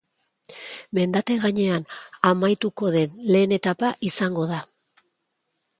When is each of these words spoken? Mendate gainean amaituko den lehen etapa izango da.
Mendate 0.99 1.35
gainean 1.43 1.85
amaituko 2.31 2.91
den 2.97 3.15
lehen 3.35 3.55
etapa 3.61 3.95
izango 4.13 4.49
da. 4.55 4.63